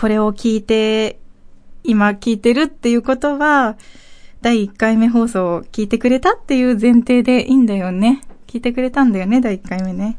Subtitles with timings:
[0.00, 1.18] これを聞いて、
[1.84, 3.76] 今聞いてるっていうことは、
[4.40, 8.22] 第1回目放送を聞いてくれたっていう前提でいいんだよね。
[8.46, 10.16] 聞いてくれたんだよね、第1回目ね。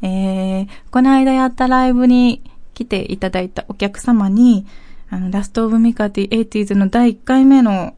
[0.00, 2.40] えー、この間やったライブに
[2.72, 4.64] 来ていただいたお客様に、
[5.10, 7.96] あの、ラストオブミカティエイティーズの第1回目の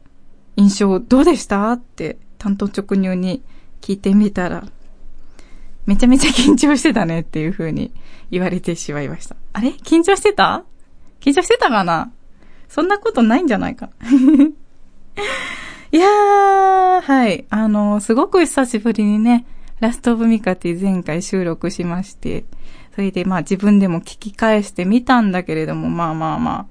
[0.55, 3.43] 印象どうでしたって担当直入に
[3.81, 4.65] 聞いてみたら、
[5.85, 7.91] めちゃめちゃ緊張してたねっていう風に
[8.31, 9.35] 言われてしまいました。
[9.53, 9.69] あれ？
[9.73, 10.63] 緊張してた？
[11.21, 12.11] 緊張してたかな？
[12.67, 13.89] そんなことないんじゃないか？
[15.93, 17.45] いやー、はい。
[17.49, 19.45] あの、すごく久しぶりにね、
[19.81, 22.45] ラストオブミカティ前回収録しまして、
[22.95, 26.65] それでまあ自分でも聞き返してみたんだけれども、まあまあまあ、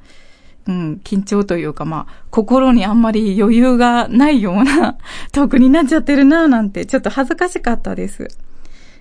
[0.68, 4.96] うん、緊張というかまあ、心にあんまり余裕がないような
[5.32, 8.28] トークになっちゃってるなぁなんて、ちょっと恥ずかしかったです。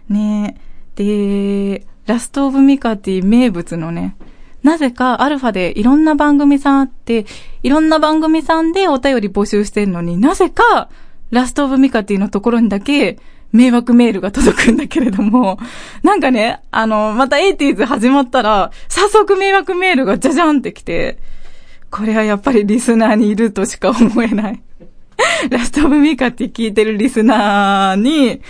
[0.09, 0.57] ね
[0.95, 4.15] で、ラストオブミカティ名物のね、
[4.63, 7.25] なぜかアルファでいろんな番組さんあって、
[7.63, 10.89] いろんな番組さんでお便り募集してるのになぜか、
[11.31, 13.19] ラストオブミカティのところにだけ、
[13.51, 15.57] 迷惑メールが届くんだけれども、
[16.03, 21.17] なんかね、あの、またエイティーズ始まったら、早速迷惑メールがじゃじゃんってきて、
[21.89, 24.61] これはやっぱりリスナーにいるとしか思えない。
[25.49, 28.41] ラストオブミカティ聞いてるリスナーに、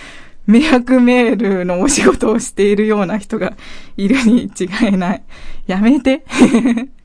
[0.50, 3.55] 迷惑メールのお仕事をしているような人が
[3.97, 5.23] いるに違いない。
[5.67, 6.25] やめて。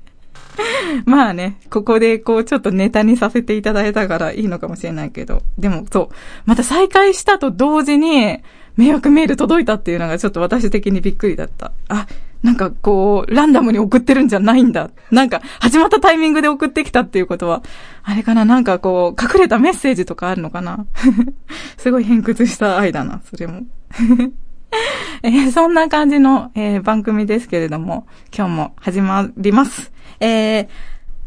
[1.04, 5.42] まあね、ここでこうちょっとネタにさせていただいたからいいのかもしれないけど。
[5.58, 6.08] でもそう、
[6.46, 8.38] また再開したと同時に
[8.78, 11.72] 迷惑メール届いたっていうのがちょっと私的にびっくりだった。
[11.88, 12.06] あ、
[12.44, 14.90] なんかこう、ランダムに送ってるんじゃないんだ。
[15.10, 17.62] なんか、始まったタイミングで送ってきたっていうことは、
[18.02, 18.44] あれかな？
[18.44, 20.84] なんかこう、隠れたメッセージとかあるのかな？
[21.78, 23.62] すごい偏屈した愛だな、それも。
[25.22, 28.06] えー、そんな感じの、えー、番組ですけれども、
[28.36, 29.90] 今日も始まります。
[30.20, 30.68] えー、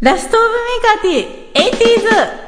[0.01, 2.47] ラストオブミカティ、エイティーズ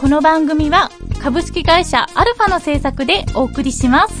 [0.00, 0.90] この番組は
[1.22, 4.14] 株式会社アルファの制作でお送りします。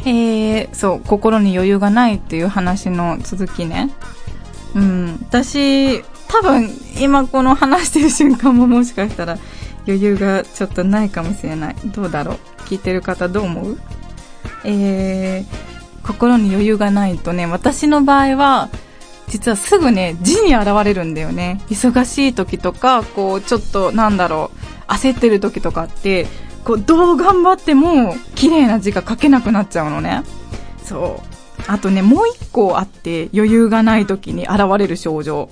[0.00, 3.92] えー、そう、心に余裕がないっていう話の続きね。
[4.74, 6.68] うん、私、多分、
[6.98, 9.38] 今この話してる瞬間ももしかしたら
[9.86, 11.76] 余裕がちょっとないかもしれない。
[11.84, 12.36] どうだろう？
[12.62, 13.80] 聞いてる方どう思う？
[14.64, 18.68] えー、心に余裕がないとね、私の場合は、
[19.32, 21.58] 実はすぐね、字に現れるんだよね。
[21.70, 24.50] 忙しい時とか、こう、ちょっと、なんだろ
[24.88, 26.26] う、焦ってる時とかって、
[26.64, 30.22] こう、どう頑張っても、綺麗な字が書けなくなっちゃうのね。
[30.84, 31.62] そう。
[31.66, 35.48] あとね、もう一個あって、余裕がない時に現れる症状。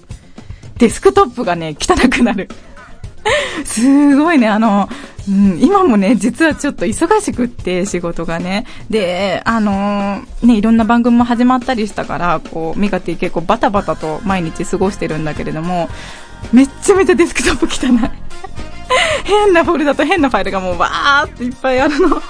[0.77, 2.51] デスクトップがね、汚くなる。
[3.65, 4.91] すごいね、あの、
[5.31, 8.67] うん、今もね、実はちょっと忙しくって、仕事がね。
[8.91, 15.89] で、あのー、ね、いろんな番組も始まったりしたから、こう、ミカティ結構バタバタと毎日過ごしてるんだけれども、
[16.53, 18.11] めっちゃめちゃデスクトップ汚い。
[19.23, 22.21] 変なフォルダと変なファイルがもうわーっていっぱいあるの。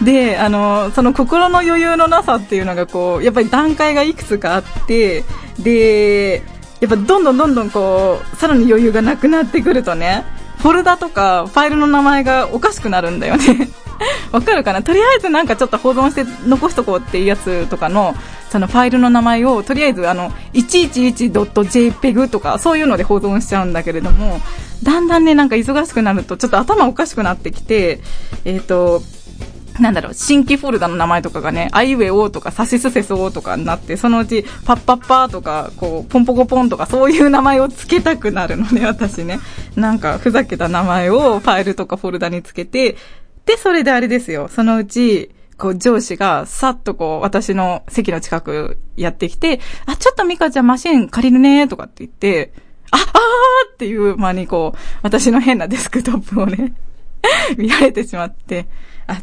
[0.00, 5.22] で、あの、その心の余裕のなさっていうのがこう、やっぱり段階がいくつかあって、
[5.58, 6.42] で、
[6.80, 10.24] やっぱどんどんどんどんこう、さらに余裕がなくなってくるとね、
[10.64, 13.68] フォルダとかファイルの名前がおかしくなるんだよね。
[14.32, 14.82] わかるかな？
[14.82, 18.14] とりあえずなんかちょっと保存して残しとこうっていうやつとかの、
[18.48, 24.40] そのファイルの名前を、とりあえずあの、111.jpeg とか、そういうので保存しちゃうんだけれども、
[24.82, 28.00] だんだんね、なんか忙しくなると、ちょっと頭おかしくなってきて、
[28.46, 29.02] えっ、ー、と、
[29.80, 39.40] なんだろう、新規フォルダの名前とかがね、アイウェオとかサシスセソとかになって、そのうち、パッパッパーとか、こう、ポンポコポンとか、そういう名前を付けたくなるのね、 私ね。
[39.74, 42.96] なんか、ふざけた名前をファイルとかフォルダにつけて、
[43.46, 44.48] で、それであれですよ。
[44.48, 52.52] そのうち、こう、上司が、さっとこう、私の席の近くやってきて、あ、ちょっとミカちゃんマシン借りるね、とかって言って、
[52.92, 56.74] あ、あーっていう間にこう、私の変なデスクトップをね
[57.58, 58.66] 見られてしまって、
[59.06, 59.22] あ、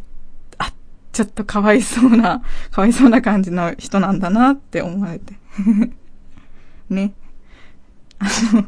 [1.26, 2.42] ちょっとかわいそうな、
[2.72, 5.34] かわいそうな感じの人なんだなって思われて。
[6.90, 7.14] ね。
[8.18, 8.66] あの、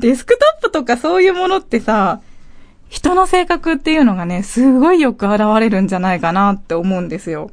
[0.00, 2.20] デスクトップとかそういうものってさ、
[2.88, 7.50] 人の性格っていうのがね、すごいよく現れるんじゃないかなって思うんですよ。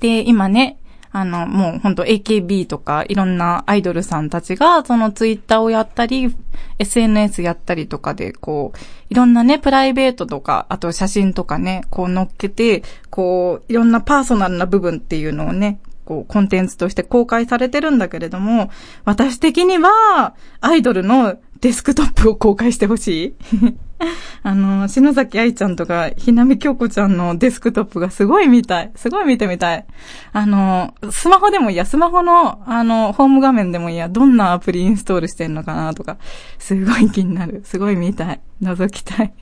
[0.00, 0.78] で、今ね、
[1.10, 6.34] あの、もうほんと AKB とかいろんなアイドルさんたちが、そのツイッターをやったり、
[6.78, 8.78] SNS やったりとかで、こう、
[9.10, 18.70] いろんなね、プライベートとか、あと写真とかね、こう乗っけて、こう、いろんなパーソナルな部分っていうのをね、こう、コンテンツとして公開されてるんだけれども、
[19.04, 23.74] 私的には、アイドルのデスクトップを公開してほしい。
[24.42, 28.90] あの、篠崎愛ちゃんとか、ひなみ京子ちゃんのデスクトップがすごい見たい。
[28.94, 29.84] すごい見てみたい。
[30.32, 36.16] あの、スマホでもいいや、スマホの、あの、ホーム画面でもいいや、どんなアプリインストールしてんのかなとか、
[36.58, 37.62] すごい気になる。
[37.64, 38.40] すごい見たい。
[38.62, 39.32] 覗きたい。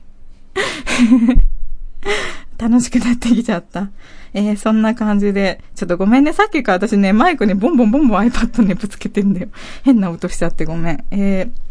[2.57, 3.89] 楽しくなってきちゃった。
[4.33, 6.33] えー、そんな感じで、ちょっとごめんね。
[6.33, 9.49] さっきから私ね、マイクにボンボンボンボン iPad ね、ぶつけてんだよ。
[9.83, 11.03] 変な音しちゃってごめん。
[11.11, 11.67] えー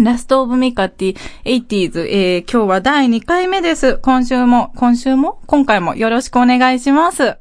[0.00, 3.98] ラストオブミカティ 80s、えー、今日は第2回目です。
[3.98, 7.36] 今週も、今週も、今回もよろしくお願いします。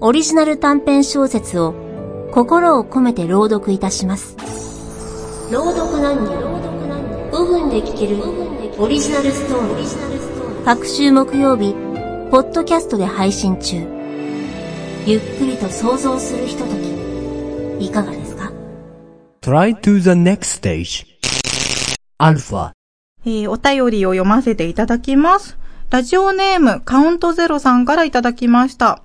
[0.00, 1.74] オリジナル短編小説を
[2.32, 4.36] 心を込めて朗読いたします。
[5.52, 6.32] 朗読何人
[7.30, 8.16] 5分で聞ける
[8.78, 10.64] オリジナルストーリー。
[10.64, 11.72] 各週木曜日、
[12.30, 13.76] ポッドキャストで配信中。
[15.06, 16.70] ゆっくりと想像するひとと
[17.78, 18.52] き、いかがですか
[19.40, 21.17] ?Try to the next stage.
[22.20, 22.72] アルファ。
[23.24, 25.56] えー、お便りを読ませていただきます。
[25.88, 29.02] ラジオネームカウントゼロさんからいただきました。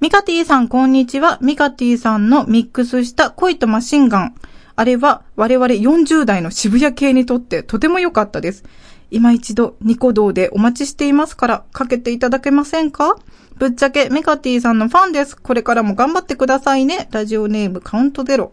[0.00, 1.38] ミカティさんこんにちは。
[1.40, 4.34] ミカティさんのミックスした恋とマシンガン。
[4.76, 8.62] あれは我々40代の渋谷系にとってとても良かったです。
[9.10, 13.16] 今一度ニコ動でお待ちしていますからかけていただけませんか？
[13.56, 15.34] ぶっちゃけメカティさんのファンです。
[15.34, 17.08] これからも頑張ってくださいね。
[17.10, 18.52] ラジオネームカウントゼロ。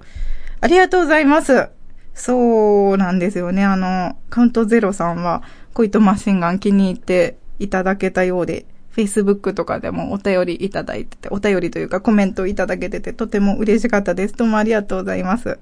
[0.62, 1.68] ありがとうございます。
[2.15, 3.63] そうなんですよね。
[3.63, 8.65] あの、カウントゼロさんは、恋とマシンガン気に入っていただけたようで、
[8.95, 14.33] Facebook とかでもお便りいただいてて、お便りというかコメントいただけてて、とても嬉しかったです。
[14.33, 15.59] どうもありがとうございます。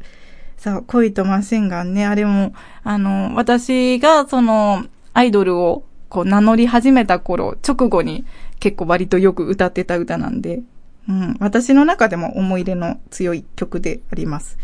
[0.58, 2.54] さあ、恋とマシンガンね、あれも、
[2.84, 8.26] あの、私がその、アイドルをこう名乗り始めた頃、直後に
[8.60, 10.62] 結構割とよく歌ってた歌なんで、
[11.10, 14.60] うん、私の中でも思い出の強い曲であります。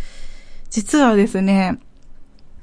[0.69, 1.79] 実はですね、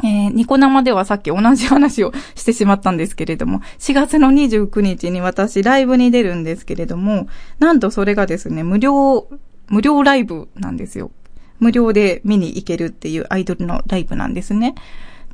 [0.03, 9.29] えー、ニコ生ではさっき同じ話をしてしまったんですけれども、4月の29日に私ライブに出るんですけれども、なんとそれがですね、無料、
[9.69, 11.11] 無料ライブなんですよ。
[11.59, 14.75] 無料で見に行けるっていうアイドルのライブなんですね。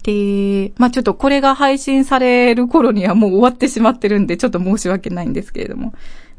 [0.05, 5.93] で、まあちょっとこれが配信される頃にはもう終わってしまってるんで、ちょっと申し訳ないんですけれども。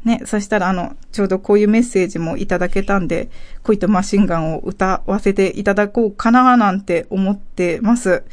[0.04, 3.30] ね、そしたらあの、ちょうどこういうメッセージもいただけたんで、
[3.62, 8.24] 恋とマシンガンを歌わせていただこうかななんて思ってます。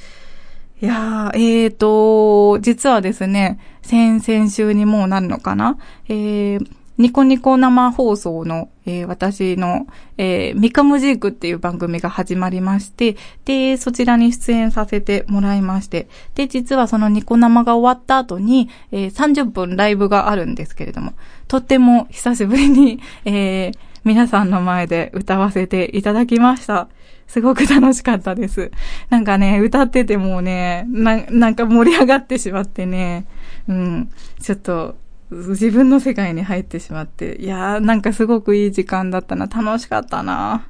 [0.81, 5.77] いやー、えーと、実はですね、先々週にもうなるのかな？
[6.09, 9.87] えー、ニコニコ生放送の、えー、私の、
[10.17, 13.15] えー、ミカムジークっていう番組が始まりまして、
[13.45, 21.13] で、そちらに出演させてもらいまして、で、実はそのニコ生が終わった後に、えー、30分ライブがあるんですけれども、
[21.51, 26.87] とっても久しぶりに、 えー、皆さんの前で歌わせていただきました。
[27.27, 28.71] すごく楽しかったです。
[29.09, 33.25] なんかね、歌っててもね、な、なんか盛り上がってしまってね、
[33.67, 34.09] うん、
[34.39, 34.95] ちょっと、
[35.29, 39.47] 自分の世界に入ってしまって、いやー、なんかすごくいい時間だったな。
[39.47, 40.63] 楽しかったな。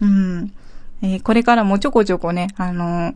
[0.00, 0.52] うん。
[1.02, 3.14] えー、これからもちょこちょこね、あのー、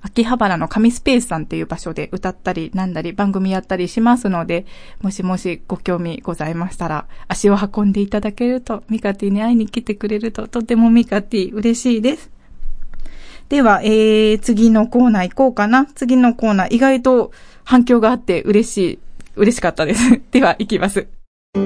[0.00, 4.66] 秋葉原の紙スペースさんっていう場所で歌ったりなんだり番組やったりしますので、
[5.00, 12.30] もしもしご興味ございましたら、足を運んでいただけると、ミカティに会いに来てくれると、とてもミカティ嬉しいです。
[13.48, 15.86] では、えー、次のコーナー行こうかな。
[15.86, 17.32] 次のコーナー、意外と
[17.64, 18.98] 反響があって嬉しい
[19.36, 20.20] 嬉しかったです。
[20.30, 21.08] では、行きます。
[21.54, 21.60] キ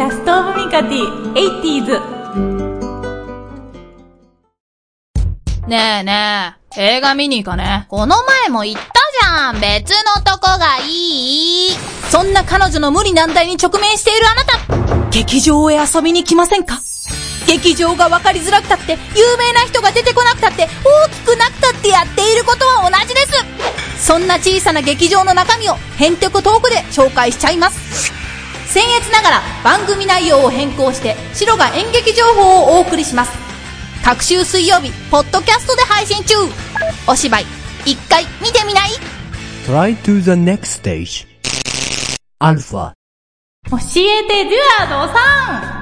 [0.00, 2.23] ャストオブミカティ、80s。
[5.66, 7.86] ねえねえ、映画見に行かね。
[7.88, 9.60] この前も言ったじゃん。
[9.60, 11.70] 別のとこがいい。
[12.10, 16.82] そんな彼女の無理難題に直面しているあなた、劇場へ遊びに来ませんか？
[17.46, 24.06] 劇場が分かりづらくたって、有名な人が出てこなくたって、大きくなくたってやっていることは同じです。
[24.06, 28.12] そんな小さな劇場の中身を、ヘンテコトークで紹介しちゃいます。
[28.68, 33.32] 僭越ながら番組内容を変更して、白が演劇情報をお送りします。
[34.04, 36.34] 各週水曜日、ポッドキャストで配信中
[37.08, 37.44] お芝居、
[37.86, 38.90] 一回見てみない
[39.66, 41.26] ?Try to the next stage.
[42.38, 42.92] アルファ。
[43.70, 45.73] 教えてデュアードさん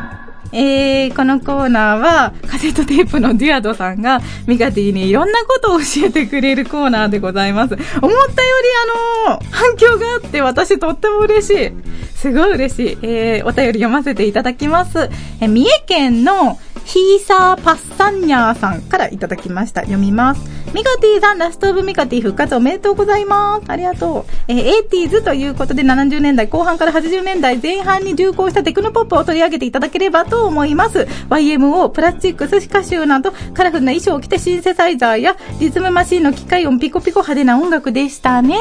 [0.53, 7.75] えー、このコーナーは、カセットテープのデュアドさんが、ミカティにいろんなことを教えてくれるコーナーでございます。
[7.75, 11.73] 思ったよりあのー、反響があって私とっても嬉しい。
[12.15, 12.99] すごい嬉しい。
[13.03, 15.11] えー、お便り読ませていただきます。
[15.41, 19.83] えー、三重県の、ヒーサーパッサンニャーさんからいただきました。
[19.83, 20.43] 読みます。
[20.75, 23.71] ミカティさん、ラストオブミカティ復活おめでとうございます。
[23.71, 24.33] ありがとう。
[24.49, 31.07] えー、80s ということで70年代後半から80年代前半に流行したテクノポップを取り上げていただければとと思います。
[31.31, 38.57] YMO、プラスチックス、歌手などカラフルな衣装を着てシンセサイザーやリズムマシンの機械音ピコピコ派手な音楽でしたね。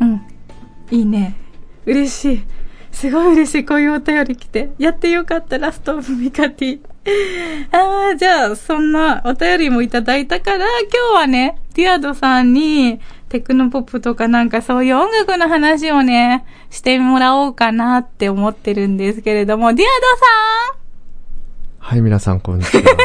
[0.00, 0.26] うん。
[0.90, 1.36] いいね。
[1.84, 2.44] 嬉しい。
[2.90, 3.64] すごい嬉しい。
[3.64, 4.70] こういうお便り来て。
[4.78, 6.80] やってよかった、ラストオブミカティ。
[7.70, 20.26] ああ、じゃあ、そんなお便りもいただいたから、今日はね、ディアドさんに、テクノポップとかなんかそういう音楽の話をね、してもらおうかなって思ってるんですけれども、ディアドさ
[20.74, 20.86] ん
[21.78, 22.82] はい、皆さん、こんにちは。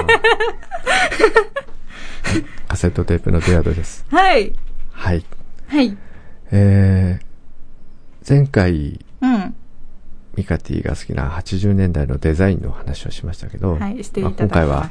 [2.68, 4.06] カセットテープのディアドです。
[4.12, 4.54] はい。
[4.92, 5.26] はい。
[5.68, 5.98] はい。
[6.52, 9.56] えー、前回、うん。
[10.36, 14.62] ミカティが好きな80年代のデザインの話をしましたけど、はい、していまただきました。
[14.62, 14.90] あ今回は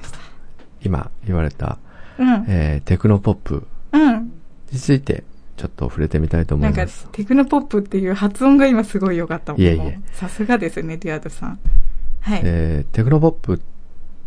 [0.83, 1.79] 今言われた、
[2.19, 2.45] うん。
[2.49, 4.40] えー、テクノポップうん。
[4.73, 5.25] について
[5.57, 9.61] ちょっと触れてみたいと思ないんかます。、テクノポップっていう発音が今すごい良かったもん。
[9.61, 11.59] いえいえさすがですね、ディアドさん。
[12.21, 12.41] はい。
[12.45, 13.61] えー、テクノポップ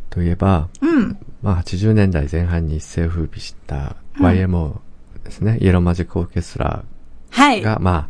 [0.10, 1.18] といえば、うん。
[1.42, 4.80] まあ80年代前半に一世風靡した YMO
[5.24, 6.84] ですね、イエローマジックオーケストラ
[7.32, 7.62] はい。
[7.62, 8.10] が、ま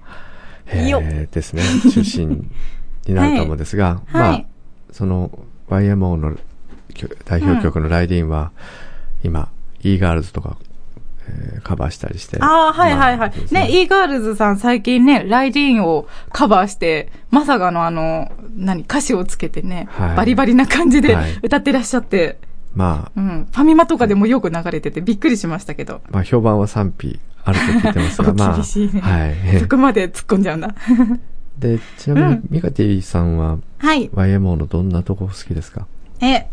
[0.67, 2.49] あ、よえー、ですね、中心
[3.05, 4.47] になると思うんですが、はいまあはい、
[4.91, 5.31] その
[5.69, 6.37] YMO の
[6.93, 8.51] 曲代表曲のライディンは、
[9.23, 9.49] 今、
[9.81, 10.57] e ガールズとか、
[11.29, 12.37] えーカバーしたりして。
[12.41, 13.29] ああ、はいはいはい。
[13.29, 22.37] まあね、e ガールズさん最近ね、ライディーンをカバーして、まさかのあの、何、歌詞をつけてね、はいバリバリな感じではい歌ってらっしゃって、
[22.75, 23.47] まあ、うん。
[23.51, 26.01] ファミマとかでもよく流れててびっくりしましたけど。
[26.09, 29.35] まあ、評判は賛否あると聞いてますが、おまあ、厳しいねはい。
[29.61, 30.73] そこまで突っ込んじゃうんだ。
[31.59, 34.09] で、ちなみにうん、ミカティさんは、はい。
[34.09, 35.85] YMO のどんなとこ好きですか？
[36.19, 36.47] え、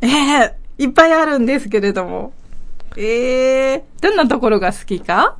[0.00, 2.32] えー、いっぱいあるんですけれども。
[3.00, 5.36] えー、どんなところが好きか？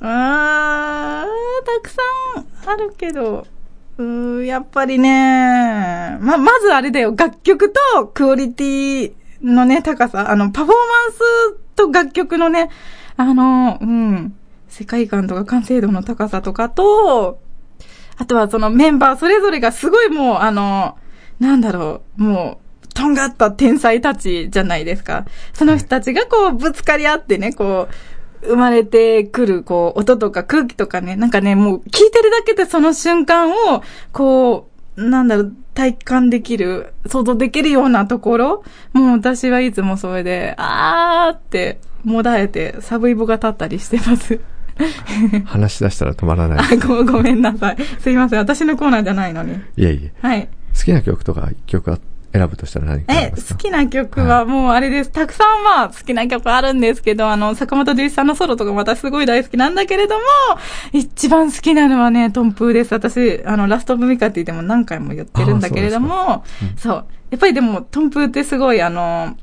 [0.00, 2.00] うーん、たくさ
[2.68, 3.44] んあるけど、
[3.98, 9.12] うーん、やっぱりね、ま、まずあれだよ、楽曲とクオリティ
[9.42, 11.18] のね、高さ、あの、パフォーマンス
[11.74, 12.70] と楽曲のね、
[13.16, 14.36] あの、うん、
[14.68, 17.40] 世界観とか完成度の高さとかと、
[18.16, 20.96] あとはそのメンバーそれぞれがすごいもう、あの、
[21.40, 22.69] なんだろう、もう、
[23.00, 25.24] とんがった天才たちじゃないですか。
[25.54, 27.88] その人たちがこう、ぶつかり合ってね、こ
[28.42, 44.40] う、生まれてくる、こう、音とか空気とかね、なんかね、もう聞いてるだけでその瞬間を、こう、なんだろう、体感できる、想像できるようなところ、もう私はいつもそれで、あーって、もだえて、サブイボが立ったりしてます。
[45.44, 47.76] 話し出したら止まらないあ、 ご、ごめんなさい。
[48.00, 48.38] すいません。
[48.38, 49.54] 私のコーナーじゃないのに。
[49.76, 50.12] いえいえ。
[50.20, 50.48] はい。
[50.76, 51.90] 好きな曲とか一曲
[52.32, 55.10] 選ぶとしたら何かえ、好きな曲はもうあれです。
[55.10, 60.24] たくさんまあ好きな曲あるんですけど、あの、坂本龍一さんのソロとかまたすごい大好きなんだけれども、
[60.92, 62.94] 一番好きなのはね、トンプーです。
[62.94, 66.44] 私、あの、ラストオブミカって言っても何回も言ってるんだけれども、
[66.76, 69.36] そう,、やっぱりでも、トンプーってすごいあの、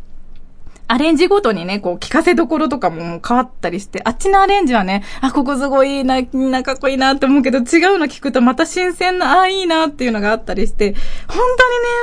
[0.89, 7.63] アレンジごとにね、こう、聞かせどころとかも変わったりして、あっちのアレンジはね、あ、ここすごいいいな、みんなかっこいいなって思うけど、違う
[7.99, 10.93] の聞くとまた新鮮な、あ、いいなっていうのがあったりして、
[11.27, 11.45] 本当にね、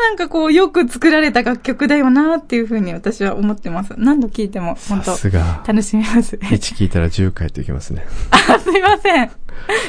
[0.08, 3.94] なんかこう、よく作られた楽曲だよなっていうふうに私は思ってます。
[3.96, 5.64] 何度聴いても、本さ当すが。
[5.66, 6.36] 楽しめます。
[6.36, 8.06] 1聞いたら10回といきますね。
[8.30, 9.30] あ、 すいません。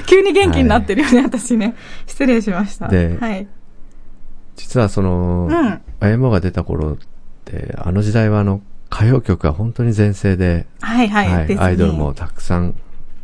[0.07, 1.75] 急に元気になってるよね、私ね。
[2.07, 2.87] 失礼しました。
[2.87, 3.47] ではい。
[4.55, 5.81] 実はその、うん。
[5.99, 6.97] YMO が出た頃っ
[7.43, 8.61] て、あの時代はあの、
[8.91, 11.31] 歌謡曲が本当に全盛で、はいはい。
[11.31, 12.75] はい、ねアイドルもたくさん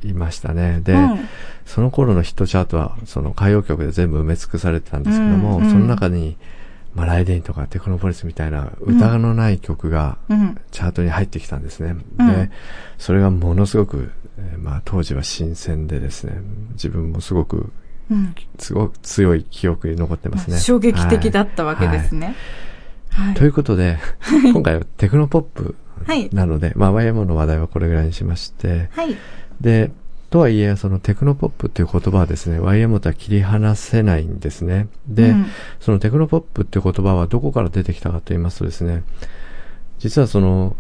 [0.04, 0.82] いましたね。
[0.82, 1.30] で、うん
[1.64, 6.36] その頃のヒットチャートは、その歌謡曲で全部埋め尽くされてたんですけども、うんうんその中に、
[6.94, 10.60] まあ、ライデインとかテクノポリスみたいな歌のない曲がうん。
[10.72, 11.96] チャートに入ってきたんですね。
[12.20, 12.52] うんで、
[12.98, 16.42] それがものすごく、えーまあ、当時は新鮮でですね、
[16.74, 17.72] 自分もすごく、
[18.10, 18.36] うん。
[18.60, 20.58] すごく強い記憶に残ってますね。
[20.58, 22.26] 衝撃的だったわけですね。
[22.26, 22.36] はい。
[23.36, 24.00] ということで、
[24.54, 25.76] 今回はテクノポップ
[26.06, 29.16] はいなので、まあ、YMO の話題はこれぐらいにしまして、はい。
[29.60, 29.92] で、
[30.30, 34.88] とはいえ、そのテクノポップっていう言葉はですね、YMO とは切り離せないんですね。
[35.08, 35.46] で、うん
[35.80, 39.04] そのテクノポップっていう言葉はどこから出てきたかと言いますとですね、
[40.00, 40.76] 実はその、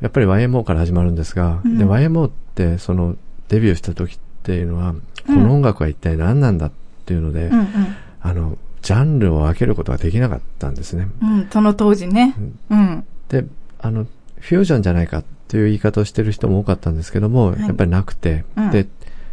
[0.00, 3.16] やっぱり YMO から始まるんですが、うんで、YMO ってその
[3.48, 4.94] デビューした時っていうのは、
[5.26, 6.72] この音楽は一体何なんだっ
[7.04, 7.66] ていうので、うんうん。
[8.20, 11.08] あの、ジャンルを分けることができなかったんですね。
[11.20, 12.36] うん、その当時ね。
[12.70, 13.04] うん。
[13.28, 13.44] で、
[13.80, 14.06] あの、
[14.38, 18.86] フュージョンじゃないかっていう言い方をしてる人も多かったんですけども、はいやっぱりなくて、うんで、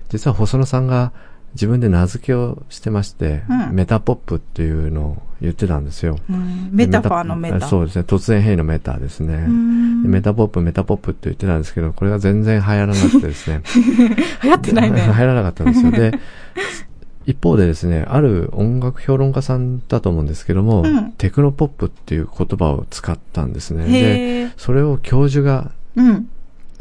[0.10, 1.12] 実は細野さんが
[1.54, 6.18] 自分で名付けをしてまして、うんメタポップっていうのを言ってたんですよ。
[6.32, 7.68] うんメタファーのメタ。
[7.68, 8.06] そうですね。
[8.08, 9.38] 突然変異のメタですね。
[9.48, 13.62] メタポップ、メタポップって言ってたんですけど、これが全然流行らなくてですね。
[14.44, 15.02] 流行ってない流ね。
[15.14, 15.92] 行らなかったんですよ。
[15.92, 16.20] で、
[17.26, 23.86] 一方でですね、ある音楽評論家さんだと思うんですけども、うんテクノポップっていう言葉を使ったんですね。
[23.86, 26.30] で、それを教授が、うん。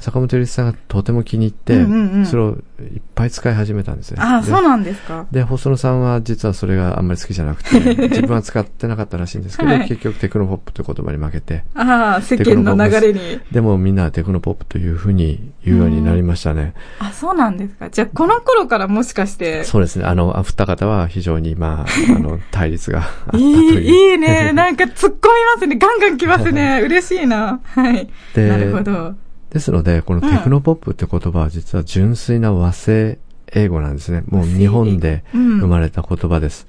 [0.03, 4.21] 坂本龍一さんがとても気に入って、うんうんうんそれをいっぱい使い始めたんですね。
[4.21, 5.27] ああ、でそうなんですか。
[5.31, 7.79] で、細野さんは実はそれがあんまり好きじゃなくて、
[8.09, 13.41] 自分は使ってなかったらしいんですけど、はい結局テクノポップという言葉に負けて、ああ、世間の流れに。
[13.53, 16.75] でもみんなはテクノポップというふうに言うようになりましたね。
[16.99, 17.89] あ、そうなんですか。
[17.91, 19.65] じゃあ、この頃からもしかして。
[19.65, 20.05] そうですね。
[20.05, 23.81] あの、あ二方は非常に、まあ、 あの、対立があったといいう。
[23.81, 24.53] い、いいね。
[24.53, 25.77] なんか突っ込みますね。
[25.77, 26.81] ガンガン来ますね。
[26.83, 27.61] 嬉しいな。
[27.65, 28.09] はい。
[28.35, 29.15] でなるほど。
[29.53, 33.19] ですので、このテクノポップって言葉は実は純粋な和製
[33.53, 34.23] 英語なんですね。
[34.29, 36.67] もう日本でうん生まれた言葉です。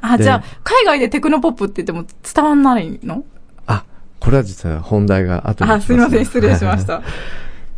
[0.00, 3.24] あ、でじゃあ、海外でテクノポップって言っても伝わんないの？
[3.66, 3.84] あ、
[4.20, 6.24] これは実は本題が後に来あ、すいません。
[6.24, 6.86] 失礼しまし。
[6.86, 7.02] た。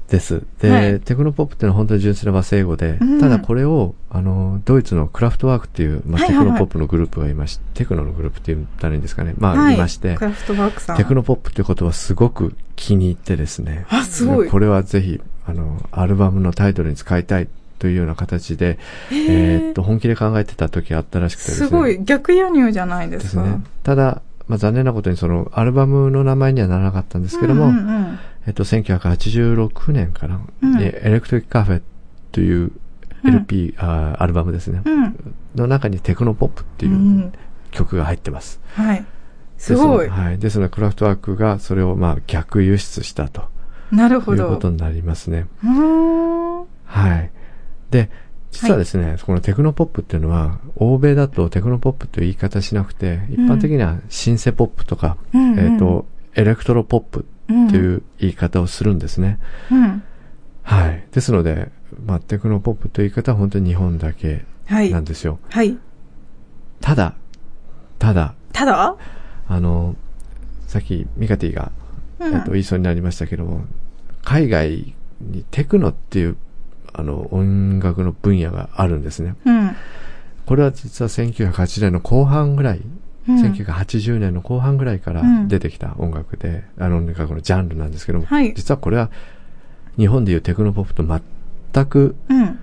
[0.08, 0.42] です。
[0.60, 9.34] で、はいテクノポップっていうのは本当に純粋な和製英語で、うんただこれを、あの、ドイツのクラフトワークっていう、まあ、テはいはいはいクノポップのグループがいまして、テクノのグループって言ったらいいんですかね。
[9.38, 10.96] まあ、はいいましてク、ラフトワークさん。
[10.96, 13.86] テクノポップっていう言葉すごく気に入ってですね。
[13.88, 18.78] あすごいこれはぜひ、あの、アルバムのタイトルに使いたいというような形で、
[19.10, 21.66] えーっと、本気で考えてた時あったらしくてですね。
[21.68, 23.22] すごい、逆輸入じゃないでか。
[23.22, 23.62] ですすね。
[23.82, 31.82] ただ、まあ、残念なことにその、アルバムの名前にはならなかったんですけども、うんうんうんえっと、1986年かな、うんにエレクトリックカフェ
[32.32, 32.72] という
[33.24, 35.34] うん LP、あーアルバムですね、うん。
[35.54, 36.90] の中にテクノポップってう。
[36.90, 37.32] いうん
[37.70, 38.60] 曲が入ってます。
[38.74, 39.04] はい。
[39.56, 40.10] すごいです。
[40.10, 40.38] のはい。
[40.38, 44.48] ですので、クラフトワークがそれをまあ逆輸出したというなるほど。
[44.48, 45.46] ことになりますね。
[46.84, 47.30] はい。
[47.90, 48.10] で、
[48.54, 59.38] 実はですね、このテクノポップっていうのは、欧米だとテクノポップという言い方しなくて、一般的にはシンセポップとか、うんうんえっ、と、エレクトロポップうんっていう言い方をするんですね。
[59.70, 60.02] うん。
[60.62, 61.04] はい。
[61.12, 61.70] ですので、
[62.06, 64.90] まあ、テクノポップという言い方は本当に日本だけはい。
[64.90, 65.38] なんですよ。
[65.50, 65.76] はい。
[66.80, 67.14] ただ、
[67.98, 68.96] ただ、ただ？
[69.46, 69.94] あの、
[70.66, 71.70] さっきミカティが、
[72.18, 73.64] うんえっと、言いそうになりましたけども、
[74.22, 76.36] 海外にテクノっていう、
[76.94, 79.34] あの、音楽の分野があるんですね。
[79.44, 79.76] うん。
[80.46, 89.10] これは実は1980年の後半ぐらい、うん1980年の後半ぐらいからうん出てきた音楽で、あの音楽のジャンルなんですけども、はい実はこれは
[89.96, 92.58] 日本でいうテクノポップと全くうん。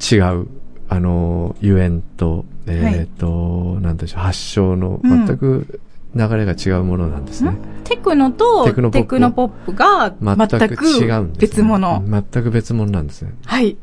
[0.00, 0.48] 違う、
[0.88, 5.80] あの、ゆえんと、えっ、と、なんでしょう、発祥のうん全く
[6.14, 7.56] 流れが違うものなんですね。
[7.84, 8.90] テクノとテクノ
[9.32, 11.58] ポップが全く違うんです、ね。
[11.58, 12.02] 別物。
[12.06, 13.34] 全く別物なんですね。
[13.44, 13.76] はい。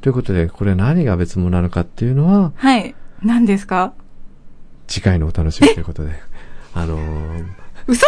[0.00, 2.94] ということで、これ何が別物なのかっていうのは、はい。
[3.22, 3.92] 何ですか？
[4.86, 6.12] 次回のお楽しみということで。
[6.74, 7.44] あのー
[7.88, 8.04] 嘘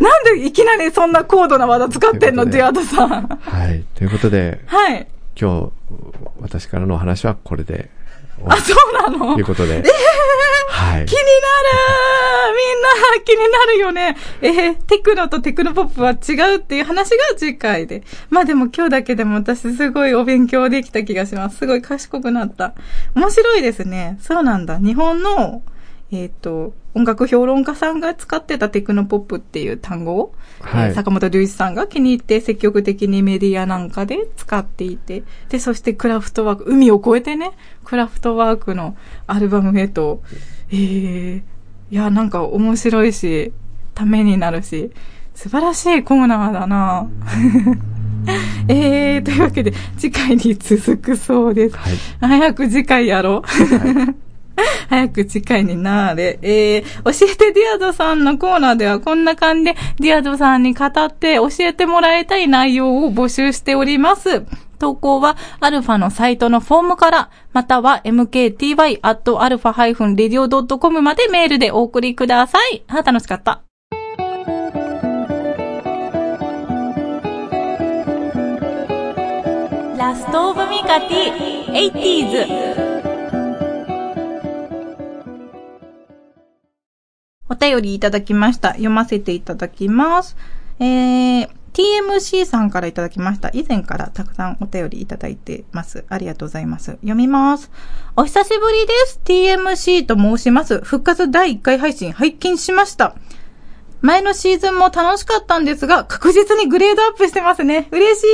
[0.00, 3.26] なんでいきなりそんな高度な技使ってんの、ディアドさん。
[3.26, 3.84] はい。
[3.94, 5.06] ということで、はい。
[5.38, 5.72] 今日、
[6.40, 7.90] 私からのお話はこれで
[8.46, 8.74] あ、そ
[9.08, 9.30] うなの？
[9.30, 9.82] りということで。
[10.68, 11.06] はい。
[11.06, 14.16] 気になるみんな気になるよね。
[14.40, 18.02] えーテクノとテクノポップは違うっていう話が次回で。
[18.30, 21.58] まあでも今日だけでも私すごいお勉強できた気がします。
[21.58, 22.74] すごい賢くなった。
[23.14, 24.18] 面白いですね。
[24.20, 24.78] そうなんだ。
[24.78, 25.62] 日本の、
[26.12, 37.52] えっ、と、音楽評論家さんが使ってたテクノポップっていう単語を、はいえー坂本龍一さんが気に入って積極的にメディアなんかで使っていて、で、そしてクラフトワーク、海を越えてね、
[37.84, 38.94] クラフトワークの
[39.26, 40.22] アルバムへと、
[40.70, 41.42] ええ
[41.90, 43.52] いや、なんか面白いし、
[43.94, 44.90] ためになるし、
[45.34, 47.08] 素晴らしいコーナーだな
[48.68, 51.76] ええというわけで、次回に続くそうです。
[51.76, 51.94] はい。
[52.20, 54.31] 早く次回やろう。
[54.88, 56.38] 早く次回になーれ。
[56.42, 64.42] えー、教えてディアドさんのコーナーではこんな感じでディアドさんに語って教えてもらいたい内容を募集しております。
[64.82, 72.82] 投稿はアルファのサイトのフォームから、または mkty.alpha-radio.com までメールでお送りください。
[72.88, 73.62] あ、楽しかった。
[79.96, 82.91] ラストオブミカティ、80s。
[87.52, 88.70] お便りいただきました。
[88.70, 90.38] 読ませていただきます。
[90.80, 93.50] えー、TMC さんからいただきました。
[93.50, 96.06] 以前からたくさんお便りいただいてます。
[96.08, 96.92] ありがとうございます。
[96.92, 97.70] 読みます。
[98.16, 99.20] お久しぶりです。
[99.22, 100.80] TMC と申します。
[100.80, 103.14] 復活第1回配信拝見しました。
[104.00, 107.86] 前のシーズンも楽しかったんですが、確実にグレードアップしてますね。
[107.90, 108.26] 嬉しい。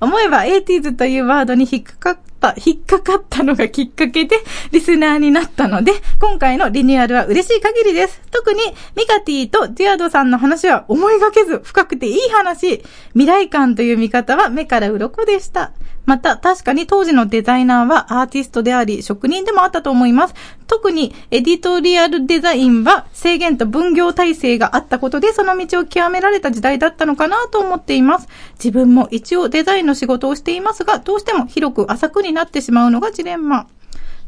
[0.00, 4.36] 思えば 80s というワードに引っかかった、引っかかったのがきっかけで、
[4.70, 8.20] リスナーになったので、今回のリニューアルは嬉しい限りです。
[8.30, 8.60] 特に、
[8.94, 12.82] ミカティとデュアドさんの話は思いがけず、深くていい話。
[13.12, 15.72] 未来感という見方は目から鱗でした。
[16.06, 20.34] また、確かに当時のデザイナーはアーティストであり、職人でもあったと思います。
[20.66, 28.28] 特に、エディトリアルデザインは制限と分業体制があったことで、その道を極められた時代だったのかなと思っています。
[28.54, 33.66] 自分も一応デザインの仕事をしていますが、どうしても広く浅くになってしまうのがジレンマ。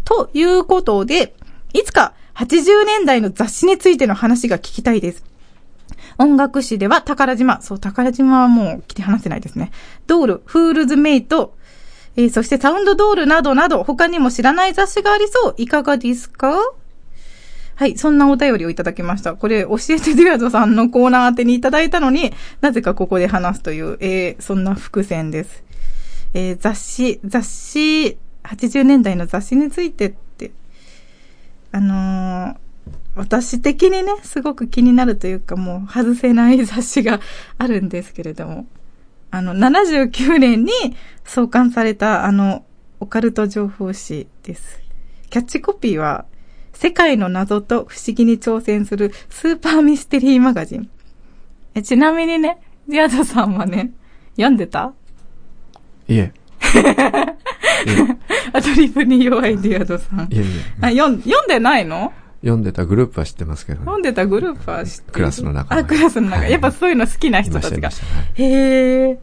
[0.05, 1.35] ということで、
[1.75, 5.25] いつか80年代の雑誌についての話が聞きたいです。
[6.19, 7.61] 音楽誌では宝島。
[7.61, 9.71] そう、宝島はもう切り離せないですね。
[10.07, 11.57] ドール、フールズメイト、
[12.17, 15.55] えーそしてサウンドドールなどなど、他にも知らない雑誌がありそう。
[15.59, 16.57] いかがですか？
[17.75, 19.35] はい、そんなお便りをいただきました。
[19.35, 25.63] これ、教えてデュアドさんのコーナー宛てにいただいたのに、なぜかここで話すという、えーそんな伏線です。
[26.33, 30.53] えー雑誌、雑誌、80年代の雑誌についてって、
[31.73, 32.57] あのー
[33.15, 37.21] 私的にね、すごく気になるというか、もう外せない雑誌が
[37.57, 38.67] あるんですけれども、
[39.31, 40.73] あの、79年に
[41.25, 42.65] 創刊された、あの、
[43.01, 44.81] オカルト情報誌です。
[45.31, 46.25] キャッチコピーは、
[46.73, 50.91] 世界の謎と不思議に挑戦するスーパーミステリーマガジン。
[51.75, 52.59] えちなみにね、
[52.89, 53.93] ディアドさんはね、
[54.37, 54.93] 読んでた？
[56.09, 56.33] いえ。
[58.53, 60.21] アドリブに弱いディアドさん。
[60.25, 60.45] いえいえ。
[60.81, 62.13] あ、読ん、読んでないの？
[62.41, 63.85] 読んでたグループは知ってますけどね。
[63.85, 66.43] 読んでたグループは知ってるクラスの中であ、クラスの中。
[66.43, 67.91] はいやっぱそういうの好きな人たちがいま。
[67.91, 69.19] したいへえ。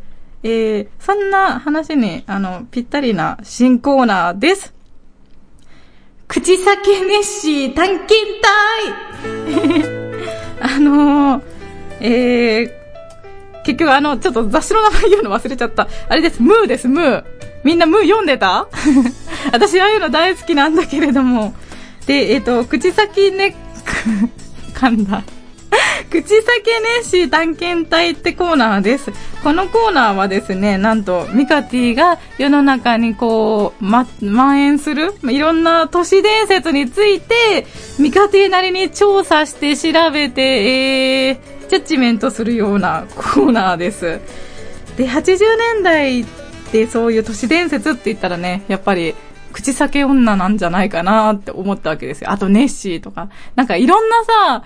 [0.46, 4.74] えー、そんな話に、あの、ぴったりな新コーナーです。
[6.28, 8.10] 口先ネッシー探検
[8.42, 9.84] 隊
[10.76, 11.44] あのー、
[12.02, 15.88] えー、結局あの、ちょっと雑誌の名前言うの忘れちゃった。
[16.10, 17.24] あれです、ムーです、ムー。
[17.64, 18.68] みんなムー読んでた？
[19.54, 21.54] 私ああいうの大好きなんだけれども。
[22.06, 23.56] で、えっ、と、口先ね、
[24.74, 25.24] 噛んだ。
[26.10, 26.44] 口先ネ
[27.02, 29.12] ッシー探検隊ってコーナーです。
[29.44, 37.66] このコーナーはですね、なんと、ミカティが世の中にこう、ま、蔓延する、いろんな都市伝説について、
[38.00, 40.42] ミカティなりに調査して調べて、
[41.28, 44.20] えー、ジャッジメントするようなコーナーです。
[44.98, 45.40] で、80
[45.76, 46.26] 年代っ
[46.72, 49.16] てそういう都市伝説って言ったらね、やっぱり、
[49.54, 52.32] 口裂け女なんじゃないかなって思ったわけですよ。
[52.32, 53.30] あと、ネッシーとか。
[53.56, 54.64] なんかいろんなさ、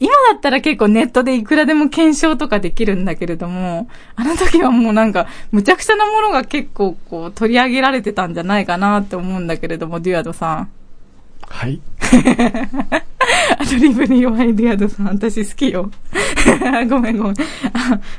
[0.00, 10.68] 今だったら結構ネットでいくらでも検証とかできるんだけれども、あの時はもうなんか、むちゃくちゃなものが結構こう取り上げられてたんじゃないかなって思うんだけれども、デュアドさん。
[11.48, 11.80] はい。
[13.58, 15.90] アドリブに弱いデュアドさん、私好きよ。
[16.88, 17.34] ごめんごめん。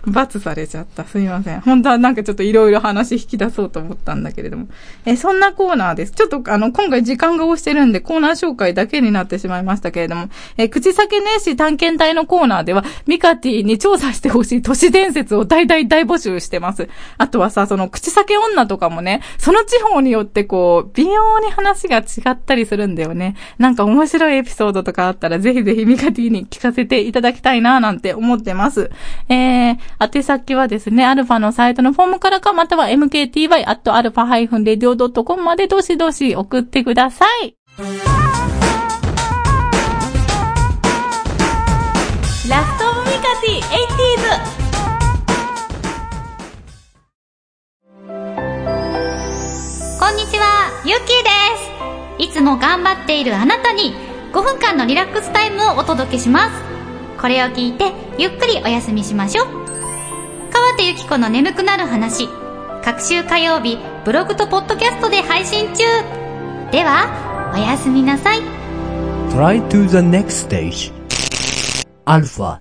[0.05, 1.05] 罰されちゃった。
[1.05, 1.61] すみません。
[1.61, 4.67] 本当はなんかちょっといろいろ話引き出そうと思ったんだけれども。
[5.05, 6.11] え、そんなコーナーです。
[6.11, 16.89] ちょっとあの、今回時間が押してるんでコーナー紹介だけになってしまいましたけれども、え、口先ねえし探検隊のコーナーでは、ミカティに調査してほしい都市伝説を大大大募集してます。
[17.17, 23.35] あとはさ、その口先女とかもね、その地方によってこう、微妙に話が違ったりするんだよね。
[23.57, 28.89] なんか面白いエピソードとかあったら、ぜひぜひミカティに聞かせていただきたいな、なんて思ってます。
[29.29, 37.55] えー、宛先はですね、アルファのサイトのフォームからか、または mkty.alpha-radio.com までどしどし送ってください。
[42.49, 43.65] ラストオブミカティ 80s
[49.99, 51.11] こんにちは、ゆっきーで
[52.19, 52.23] す。
[52.23, 53.93] いつも頑張っているあなたに
[54.31, 56.74] 5分間のリラックスタイムをお届けします。
[57.25, 59.47] これを聞いてゆっくりお休みしましょう。
[60.51, 62.29] 川手ゆき子の眠くなる話。
[62.83, 65.83] 各週火曜日、ブログとポッドキャストで配信中。
[66.71, 68.41] では、おやすみなさい。
[69.31, 70.93] Try to the next stage.
[72.05, 72.59] Alpha.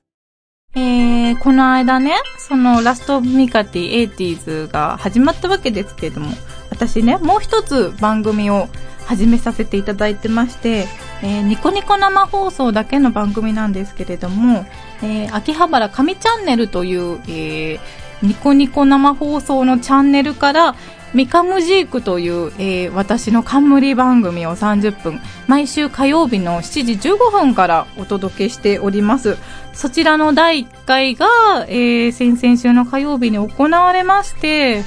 [0.75, 6.31] えー、この間ね、そのラストオブミカティ 80s が始まったわけですけれども、
[6.75, 8.69] 私ね、もう一つ番組を
[9.07, 10.87] 始めさせていただいてまして、
[11.23, 14.67] えーニコニコ生放送だけの番組なんですけれども、
[15.03, 17.81] えー秋葉原神チャンネルという、えー
[18.23, 20.75] ニコニコ生放送のチャンネルから、
[21.13, 29.37] ミカムジークという、えー私の冠番組を30分、毎週火曜日の7時15分からお届けしております。
[29.75, 31.27] そちらの第1回が、
[31.69, 34.83] えー先々週の火曜日に行われまして、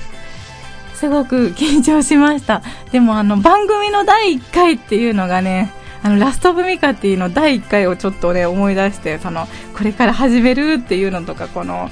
[0.97, 2.63] すごく緊張しました。
[2.91, 11.91] でもあの番組の第1回っていうのがね、あのラストオブミカティの第1回をちょっとね思い出して、そのこれから始めるっていうのとか、この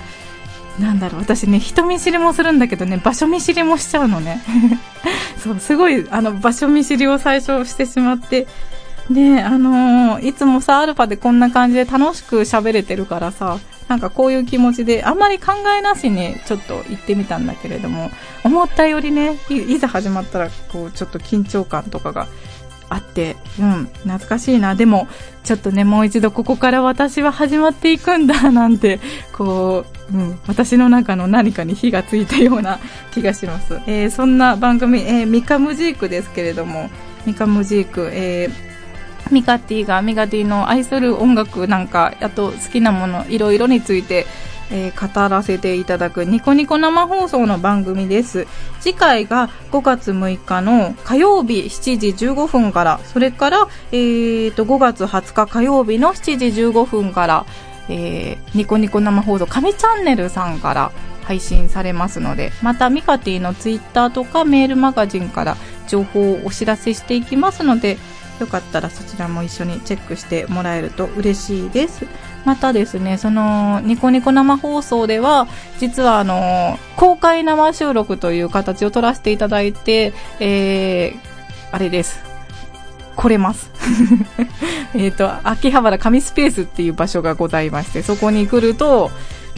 [0.80, 4.42] なんだろう、私ね、人見知りもするんだけどね、場所見知りもしちゃうのね。
[5.38, 8.48] そう、すごい、あの、場所見知りを最初してしまって、
[9.10, 18.10] で、あのーいつもさ、アルファでこんな感じで楽しく喋れてるからさ、なんかこういう気持ちで、あんまり考えなしにちょっと行ってみたんだけれども、
[18.44, 22.28] 思ったよりね、いざ始まったら、こう、ちょっと緊張感とかが
[22.90, 24.76] あって、うん、懐かしいな。
[24.76, 25.08] でも、
[25.44, 29.00] ちょっとね、もう一度ここから私は始まっていくんだ、なんて、
[29.34, 32.80] こう、うん、私の中の何かに火がついたような
[33.12, 33.80] 気がします。
[33.88, 36.90] えーそんな番組、えーミカムジークですけれども、
[37.26, 38.65] ミカムジーク、えー
[39.32, 44.26] ミカティがミカティの愛する音楽なんか、あと好きなもの、いろいろについて、
[44.72, 48.48] えー語らせていただくニコニコ生放送の番組です。
[48.80, 57.46] 次回が5月6日の火曜日7時15分から、それから、えーと、5月20日火曜日の7時15分から、
[57.90, 60.92] えーニコニコ生放送、神チャンネルさんから
[61.26, 65.58] 配信されますので、またミカティのツイッターとかメールマガジンから
[65.88, 67.98] 情報をお知らせしていきますので、
[68.40, 72.06] よかったらそちらも一緒にチェックしてもらえると嬉しいです。
[72.44, 75.48] またですね、その、ニコニコ生放送では、
[75.80, 81.20] 実はあの、公開生収録という形を取らせていただいて、えー、
[81.72, 82.20] あれです。
[83.16, 83.72] 来れます。
[84.94, 89.10] えっと、秋葉原紙スペースっていう場所がございまして、そこに来ると、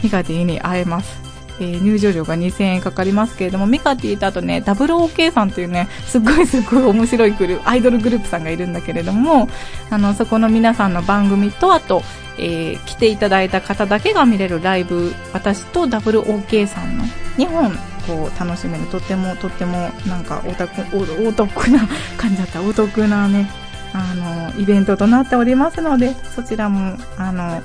[0.02, 1.27] ミカティに会えます。
[1.60, 9.48] えー入場料が2000円かかりますけれども、ミカティとあとね、ダブル OK さんというね、すっごい すっごい面白いグル、アイドルグループさんがいるんだけれども、
[9.90, 12.02] あの、そこの皆さんの番組と、あと、
[12.38, 17.04] えー来ていただいた方だけが見れるライブ、私とダブル OK さんの
[17.36, 17.72] 2本、
[18.06, 21.80] こう、楽しめる、とっても、とっても、なんか、お得、おお得な
[22.16, 23.50] 感じだった、お得なね、
[23.92, 27.60] あの、イベントとなっておりますので、そちらも、あの、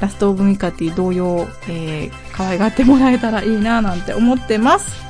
[0.00, 5.04] ラストオブミカティ同様、えー、可愛がってもらえたらいいななんて思ってます。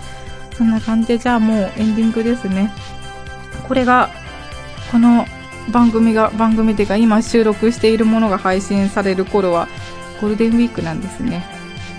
[0.57, 2.73] そんな感じで、じゃあもうエンディングですね。
[3.69, 4.11] これが、
[4.91, 5.27] この
[5.71, 9.69] 番組が、番組っていうか今収録しているものが配信される頃は、
[10.21, 11.45] ゴールデンウィークなんですね。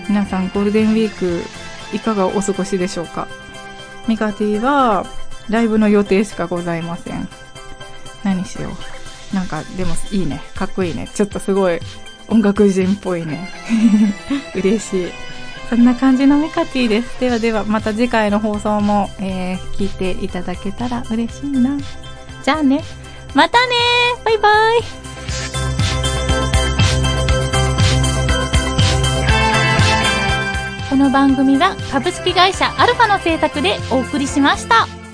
[0.08, 1.42] 皆さんゴールデンウィーク、
[1.94, 3.28] いかがお過ごしでしょうか？
[4.08, 5.04] ミカティは、
[5.50, 7.28] ライブの予定しかございません。
[8.24, 9.34] 何しよう。
[9.34, 10.40] なんか、でもいいね。
[10.54, 11.08] かっこいいね。
[11.14, 11.78] ちょっとすごい
[12.28, 13.48] 音楽人っぽいね。
[14.54, 15.08] 嬉しい。
[15.68, 17.20] そんな感じのミカティです。
[17.20, 21.76] ではでは、また次回の放送も、えー、聞いていただけたら嬉しいな。
[22.42, 22.82] じゃあね。
[23.34, 23.74] またね
[24.24, 24.80] バイバイ
[30.88, 35.07] この番組は株式会社アルファの制作でお送りしました。